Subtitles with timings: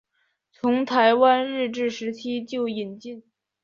[0.51, 3.21] 从台湾日治时期就引进。